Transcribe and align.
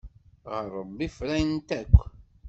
Ɣer 0.51 0.65
Ṛebbi 0.79 1.07
frant 1.17 1.69
akk. 1.81 1.95